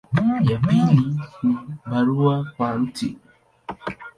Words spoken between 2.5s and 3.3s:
kwa Mt.